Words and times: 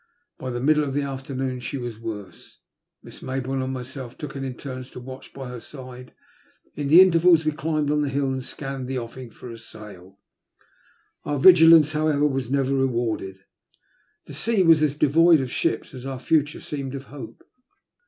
By 0.39 0.49
the 0.49 0.59
middle 0.63 0.83
of 0.83 0.95
the 0.95 1.03
afternoon 1.03 1.59
she 1.59 1.77
was 1.77 1.99
worse. 1.99 2.57
Miss 3.03 3.21
Mayboume 3.21 3.63
and 3.63 3.71
myself 3.71 4.17
took 4.17 4.35
it 4.35 4.43
in 4.43 4.55
turns 4.57 4.89
to 4.89 4.99
watch 4.99 5.31
by 5.31 5.47
her 5.49 5.59
side; 5.59 6.15
in 6.73 6.87
the 6.87 7.01
intervals, 7.03 7.45
we 7.45 7.51
climbed 7.51 7.87
the 7.89 8.09
hill 8.09 8.25
and 8.31 8.43
scanned 8.43 8.87
the 8.87 8.95
ofi&ng 8.95 9.29
for 9.31 9.51
a 9.51 9.59
sail. 9.59 10.17
Oar 11.23 11.37
vigilancoi 11.37 11.93
however, 11.93 12.25
was 12.27 12.49
never 12.49 12.73
rewarded— 12.73 13.41
the 14.25 14.33
sea 14.33 14.63
was 14.63 14.81
as 14.81 14.97
devoid 14.97 15.39
of 15.39 15.51
ships 15.51 15.93
as 15.93 16.03
our 16.07 16.17
future 16.19 16.61
seemed 16.61 16.95
of 16.95 17.03
hope. 17.13 17.43